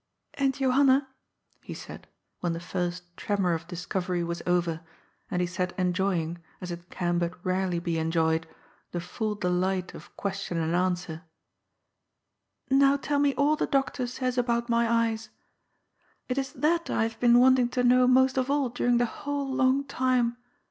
"And, 0.33 0.55
Johanna," 0.55 1.07
he 1.61 1.75
said, 1.75 2.07
when 2.39 2.53
the 2.53 2.59
first 2.59 3.15
tremor 3.17 3.53
of 3.53 3.67
dis 3.67 3.85
covery 3.85 4.25
was 4.25 4.41
over, 4.47 4.81
and 5.29 5.41
he 5.41 5.45
sat 5.45 5.77
enjoying, 5.77 6.39
as 6.59 6.71
it 6.71 6.89
can 6.89 7.19
but 7.19 7.37
rarely 7.45 7.77
be 7.77 7.99
enjoyed, 7.99 8.47
the 8.93 8.99
full 8.99 9.35
delight 9.35 9.93
of 9.93 10.17
question 10.17 10.57
and 10.57 10.73
answer," 10.73 11.21
now 12.71 12.97
tell 12.97 13.19
me 13.19 13.35
all 13.35 13.55
the 13.55 13.67
doctor 13.67 14.07
says 14.07 14.39
about 14.39 14.69
my 14.69 14.89
eyes. 14.89 15.29
It 16.27 16.39
is 16.39 16.51
that 16.53 16.89
I 16.89 17.03
have 17.03 17.19
been 17.19 17.37
wanting 17.37 17.69
to 17.69 17.83
know 17.83 18.07
most 18.07 18.39
of 18.39 18.49
all 18.49 18.69
during 18.69 18.97
the 18.97 19.05
whole 19.05 19.53
long 19.53 19.83
time. 19.83 20.35